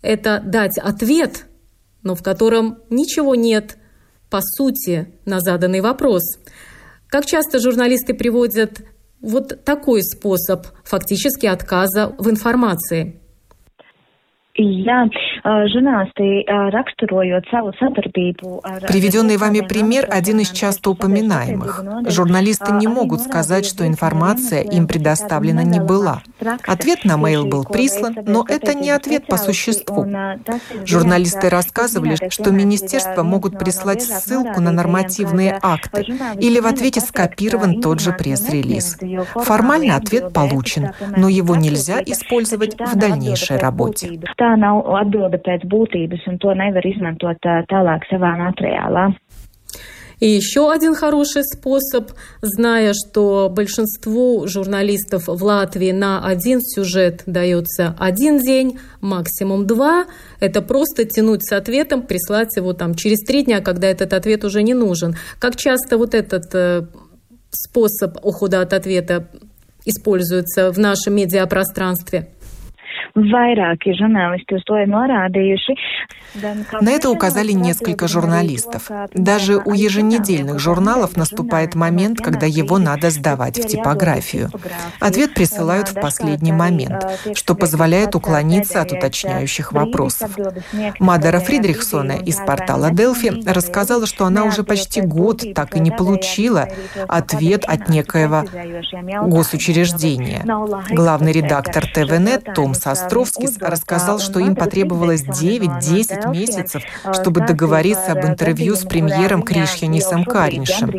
[0.00, 1.44] Это дать ответ,
[2.02, 3.76] но в котором ничего нет,
[4.30, 6.22] по сути, на заданный вопрос.
[7.08, 8.80] Как часто журналисты приводят
[9.20, 13.19] вот такой способ фактически отказа в информации.
[14.60, 15.06] Jā,
[15.72, 16.44] žurnālisti
[16.74, 18.84] raksturojot savu sadarbību ar...
[18.84, 21.82] Приведенный вами пример– один из часто упоминаемых.
[22.08, 26.20] Журналисты не могут сказать, что информация им предоставлена не была.
[26.66, 30.06] Ответ на мейл был прислан, но это не ответ по существу.
[30.84, 36.02] Журналисты рассказывали, что министерства могут прислать ссылку на нормативные акты
[36.38, 38.98] или в ответе скопирован тот же пресс-релиз.
[39.36, 44.20] Формально ответ получен, но его нельзя использовать в дальнейшей работе
[44.50, 49.10] tā nav atbilde pēc būtības, un to nevar izmantot tālāk savā материālā.
[50.20, 52.10] И еще один хороший способ,
[52.42, 60.04] зная, что большинству журналистов в Латвии на один сюжет дается один день, максимум два,
[60.38, 64.62] это просто тянуть с ответом, прислать его там через три дня, когда этот ответ уже
[64.62, 65.16] не нужен.
[65.38, 66.82] Как часто вот этот э,
[67.50, 69.26] способ ухода от ответа
[69.86, 72.28] используется в нашем медиапространстве?
[73.14, 75.74] Vairāki žurnālisti uz to ir norādījuši.
[76.80, 78.90] На это указали несколько журналистов.
[79.14, 84.50] Даже у еженедельных журналов наступает момент, когда его надо сдавать в типографию.
[85.00, 87.04] Ответ присылают в последний момент,
[87.34, 90.36] что позволяет уклониться от уточняющих вопросов.
[90.98, 96.68] Мадара Фридрихсона из портала Делфи рассказала, что она уже почти год так и не получила
[97.08, 98.44] ответ от некоего
[99.26, 100.44] госучреждения.
[100.90, 106.82] Главный редактор ТВНет Том Сас Островскис рассказал, что им потребовалось 9-10 месяцев,
[107.12, 110.90] чтобы договориться об интервью с премьером Кришьянисом Кариншем.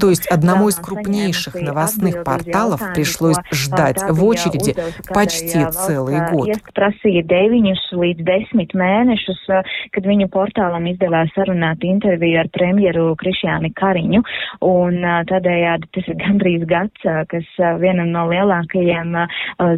[0.00, 4.74] То есть одному из крупнейших новостных порталов пришлось ждать в очереди
[5.12, 6.48] почти целый год.
[9.92, 14.22] kad viņu portālam izdevās sarunāt interviju ar premjeru Krišjāni Kariņu,
[14.66, 14.98] un
[15.30, 17.48] tādējādi tas ir gandrīz gads, kas
[17.82, 19.16] vienam no lielākajiem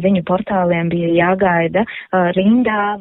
[0.05, 1.31] ziņu portāliem bija
[1.69, 2.99] jāgaida rindā.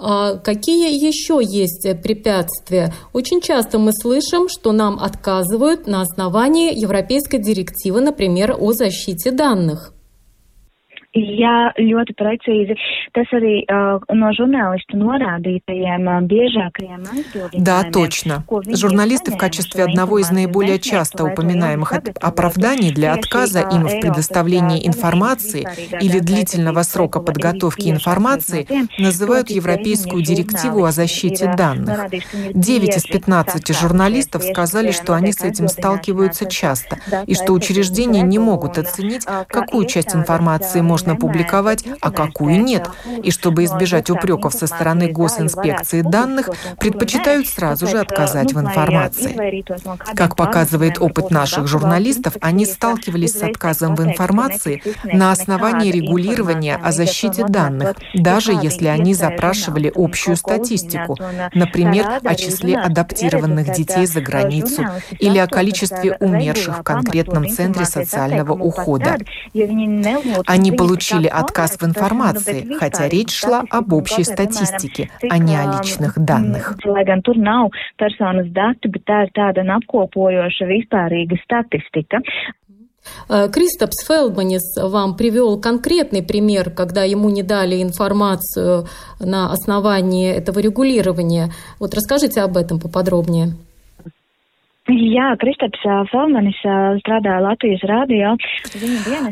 [0.00, 2.92] А какие еще есть препятствия?
[3.12, 9.92] Очень часто мы слышим, что нам отказывают на основании Европейской директивы, например, о защите данных.
[11.16, 12.74] Jā, ļoti precīzi.
[13.16, 17.62] Tas arī uh, no žurnālistu norādītajiem uh, aizbildinājumiem.
[17.64, 18.44] Да, точно.
[18.76, 25.66] Журналисты в качестве одного из наиболее часто упоминаемых оправданий для отказа им в предоставлении информации
[25.98, 28.66] или длительного срока подготовки информации
[28.98, 32.10] называют Европейскую директиву о защите данных.
[32.52, 38.38] 9 из 15 журналистов сказали, что они с этим сталкиваются часто и что учреждения не
[38.38, 42.88] могут оценить, какую часть информации можно можно публиковать, а какую нет.
[43.22, 49.64] И чтобы избежать упреков со стороны госинспекции данных, предпочитают сразу же отказать в информации.
[50.16, 56.90] Как показывает опыт наших журналистов, они сталкивались с отказом в информации на основании регулирования о
[56.90, 61.16] защите данных, даже если они запрашивали общую статистику,
[61.54, 64.84] например, о числе адаптированных детей за границу
[65.20, 69.16] или о количестве умерших в конкретном центре социального ухода.
[70.46, 75.78] Они получили получили отказ в информации, хотя речь шла об общей статистике, а не о
[75.78, 76.76] личных данных.
[83.28, 88.86] Э, Кристопс Фелдманис вам привел конкретный пример, когда ему не дали информацию
[89.20, 91.50] на основании этого регулирования.
[91.78, 93.54] Вот расскажите об этом поподробнее.
[94.88, 96.56] Jā, Kristaps Фелдманис
[97.02, 98.36] strādāja Латвijas радио.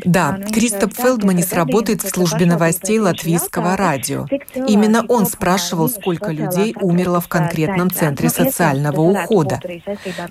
[0.04, 4.26] Да, Кристоп Фелдманис работает в службе новостей латвийского радио.
[4.54, 9.58] Именно он спрашивал, сколько людей умерло в конкретном центре социального ухода.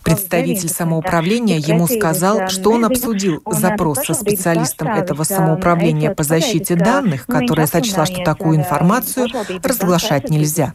[0.03, 7.26] Представитель самоуправления ему сказал, что он обсудил запрос со специалистом этого самоуправления по защите данных,
[7.26, 9.28] которая сочла, что такую информацию
[9.63, 10.71] разглашать нельзя.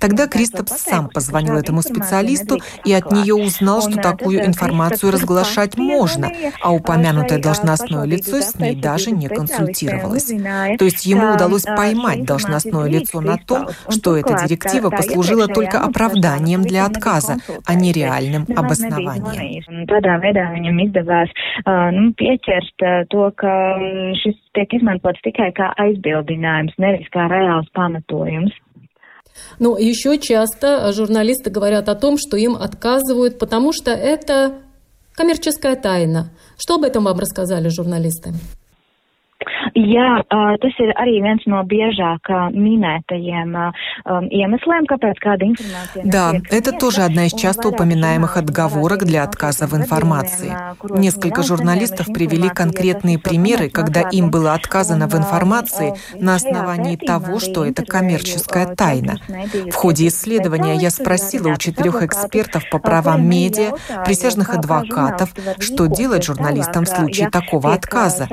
[0.00, 6.30] Тогда Кристопс сам позвонил этому специалисту и от нее узнал, что такую информацию разглашать можно,
[6.60, 10.26] а упомянутое должностное лицо с ней даже не консультировалось.
[10.78, 16.62] То есть ему удалось поймать должностное лицо на том, что эта директива послужила только оправданием
[16.62, 19.32] для отказа, а не реальным обоснованием.
[24.52, 28.52] tiek izmantots tikai kā aizbildinājums, nevis kā reāls pamatojums.
[29.58, 34.62] Но еще часто журналисты говорят о том, что им отказывают, потому что это
[35.14, 36.30] коммерческая тайна.
[36.58, 38.32] Что об этом вам рассказали журналисты?
[39.74, 43.54] Jā, tas ir arī viens no biežāk minētajiem
[44.28, 46.02] iemesliem, kāpēc kāda информация...
[46.04, 50.52] Да, это тоже одна из часто упоминаемых отговорок для отказа в информации.
[50.90, 57.64] Несколько журналистов привели конкретные примеры, когда им было отказано в информации на основании того, что
[57.64, 59.20] это коммерческая тайна.
[59.70, 63.72] В ходе исследования я спросила у четырех экспертов по правам медиа,
[64.04, 68.28] присяжных адвокатов, что делать журналистам в случае такого отказа.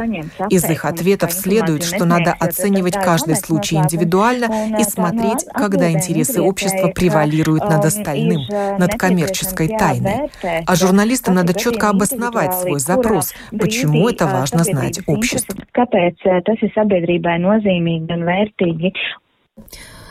[0.50, 6.42] Из их ответов выводов следует, что надо оценивать каждый случай индивидуально и смотреть, когда интересы
[6.42, 8.42] общества превалируют над остальным,
[8.78, 10.30] над коммерческой тайной.
[10.66, 15.56] А журналистам надо четко обосновать свой запрос, почему это важно знать обществу.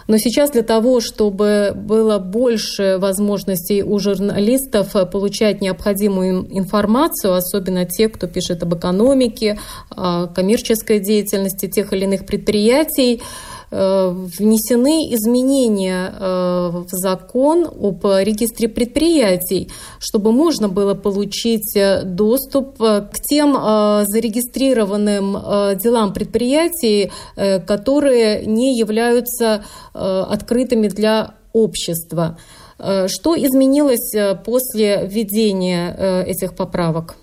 [0.09, 8.09] Но сейчас для того, чтобы было больше возможностей у журналистов получать необходимую информацию, особенно те,
[8.09, 9.59] кто пишет об экономике,
[9.95, 19.71] коммерческой деятельности тех или иных предприятий, Э, внесены изменения э, в закон об регистре предприятий,
[19.99, 30.89] чтобы можно было получить э, доступ к тем зарегистрированным делам предприятий, которые не являются открытыми
[30.89, 32.39] для общества.
[32.79, 34.15] Что изменилось
[34.45, 37.17] после введения этих поправок?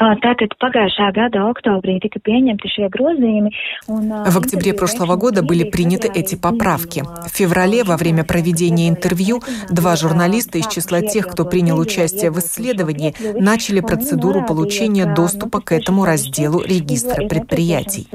[0.00, 3.50] Tātad pagājušā gada oktobrī tika pieņemti šie grozījumi.
[3.86, 7.02] В октябре прошлого года были приняты эти поправки.
[7.02, 12.38] В феврале во время проведения интервью два журналиста из числа тех, кто принял участие в
[12.38, 18.08] исследовании, начали процедуру получения доступа к этому разделу регистра предприятий.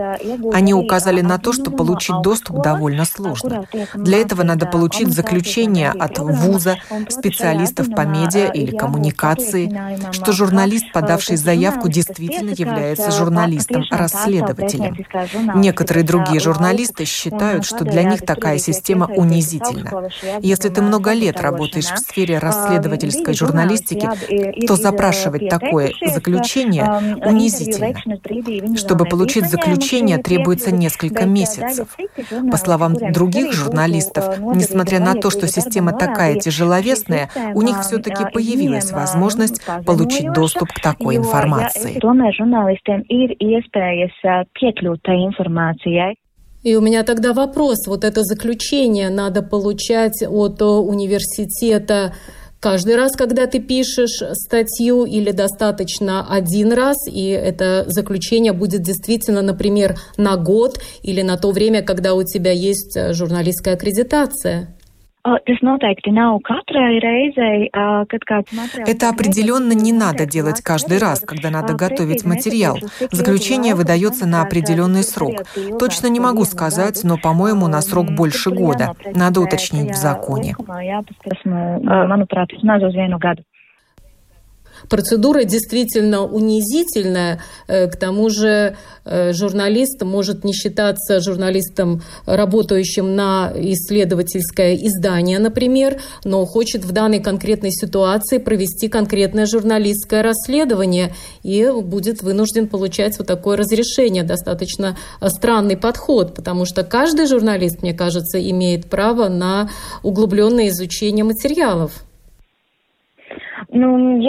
[0.54, 3.68] Они указали на то, что получить доступ довольно сложно.
[3.94, 6.78] Для этого надо получить заключение от вуза,
[7.10, 9.72] специалистов по медиа или коммуникации,
[10.12, 14.98] что журналист, подавший заявку, действительно является журналистом-расследователем.
[15.56, 20.10] Некоторые другие журналисты считают, что для них такая система унизительна.
[20.40, 24.10] Если ты много лет работаешь в сфере расследовательской журналистики,
[24.66, 27.96] то запрашивать такое заключение унизительно.
[28.78, 31.88] Чтобы получить заключение, требуется несколько месяцев.
[32.52, 38.92] По словам других журналистов, несмотря на то, что система такая тяжеловесная, у них все-таки появилась
[38.92, 41.65] возможность получить доступ к такой информации.
[46.64, 47.86] И у меня тогда вопрос.
[47.86, 52.14] Вот это заключение надо получать от университета
[52.60, 59.44] каждый раз, когда ты пишешь статью, или достаточно один раз, и это заключение будет действительно,
[59.44, 64.75] например, на год или на то время, когда у тебя есть журналистская аккредитация?
[68.86, 72.78] Это определенно не надо делать каждый раз, когда надо готовить материал.
[73.12, 75.42] Заключение выдается на определенный срок.
[75.80, 78.94] Точно не могу сказать, но, по-моему, на срок больше года.
[79.16, 80.56] Надо уточнить в законе.
[84.90, 87.42] Процедура действительно унизительная.
[87.68, 96.02] Э, к тому же э, журналист может не считаться журналистом, работающим на исследовательское издание, например,
[96.24, 101.14] но хочет в данной конкретной ситуации провести конкретное журналистское расследование
[101.44, 104.24] и будет вынужден получать вот такое разрешение.
[104.24, 109.70] Достаточно странный подход, потому что каждый журналист, мне кажется, имеет право на
[110.04, 112.05] углубленное изучение материалов.
[113.76, 114.22] Ну,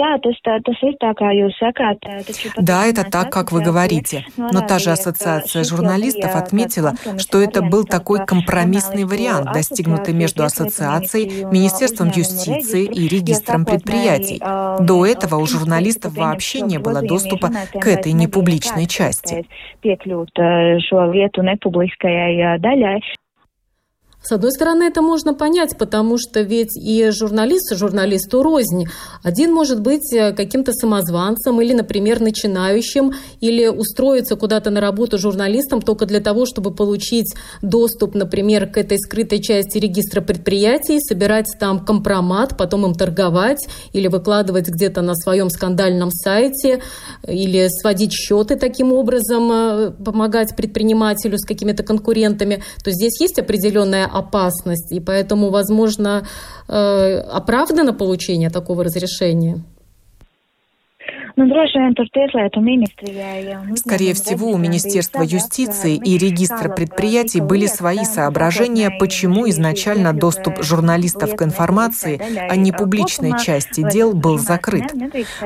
[2.57, 4.25] да, это так, как вы говорите.
[4.35, 11.45] Но та же ассоциация журналистов отметила, что это был такой компромиссный вариант, достигнутый между ассоциацией,
[11.45, 14.39] Министерством юстиции и регистром предприятий.
[14.83, 19.45] До этого у журналистов вообще не было доступа к этой непубличной части.
[24.27, 28.83] С одной стороны, это можно понять, потому что ведь и журналист журналисту рознь.
[29.23, 35.81] Один может быть э, каким-то самозванцем или, например, начинающим, или устроиться куда-то на работу журналистом
[35.81, 41.85] только для того, чтобы получить доступ, например, к этой скрытой части регистра предприятий, собирать там
[41.85, 46.81] компромат, потом им торговать или выкладывать где-то на своем скандальном сайте,
[47.25, 52.61] или сводить счеты таким образом, э, помогать предпринимателю с какими-то конкурентами.
[52.83, 56.25] То здесь есть определенная опасность, и поэтому, возможно,
[56.67, 59.63] э, оправдано получение такого разрешения?
[63.67, 70.63] Ну, Скорее всего, у Министерства юстиции и регистра предприятий были свои соображения, почему изначально доступ
[70.63, 72.19] журналистов к информации
[72.49, 74.91] о непубличной части дел был закрыт.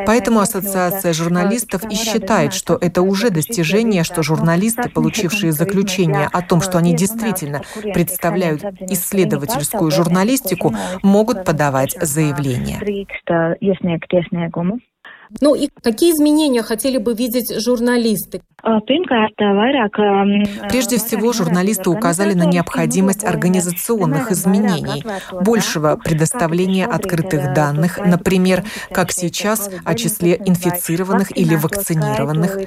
[0.05, 6.61] Поэтому Ассоциация журналистов и считает, что это уже достижение, что журналисты, получившие заключение о том,
[6.61, 7.63] что они действительно
[7.93, 10.73] представляют исследовательскую журналистику,
[11.03, 12.79] могут подавать заявление.
[15.39, 18.41] Ну и какие изменения хотели бы видеть журналисты?
[18.63, 18.79] А,
[20.69, 29.69] Прежде всего, журналисты указали на необходимость организационных изменений, большего предоставления открытых данных, например, как сейчас,
[29.83, 32.57] о числе инфицированных или вакцинированных,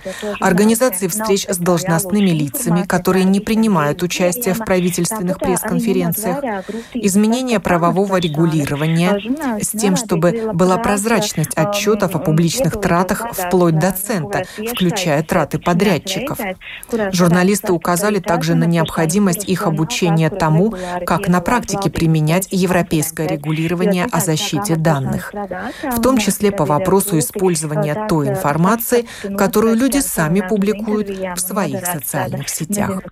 [0.40, 9.20] организации встреч с должностными лицами, которые не принимают участие в правительственных пресс-конференциях, изменение правового регулирования
[9.60, 14.42] с тем, чтобы была прозрачность отчетов о публичных тратах вплоть до цента,
[14.72, 16.38] включая траты подрядчиков.
[17.12, 20.74] Журналисты указали также на необходимость их обучения тому,
[21.06, 25.32] как на практике применять европейское регулирование о защите данных,
[25.82, 32.48] в том числе по вопросу использования той информации, которую люди сами публикуют в своих социальных
[32.48, 33.02] сетях.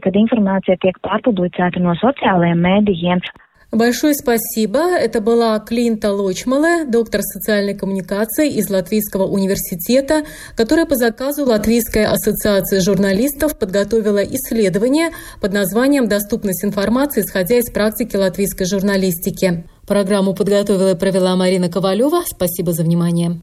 [3.72, 4.80] Большое спасибо.
[4.80, 12.80] Это была Клинта Лочмале, доктор социальной коммуникации из Латвийского университета, которая по заказу Латвийской ассоциации
[12.80, 15.08] журналистов подготовила исследование
[15.40, 19.64] под названием «Доступность информации, исходя из практики латвийской журналистики».
[19.86, 22.24] Программу подготовила и провела Марина Ковалева.
[22.26, 23.40] Спасибо за внимание.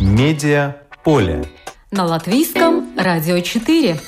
[0.00, 1.44] Медиа поле.
[1.90, 3.98] На латвийском радио 4.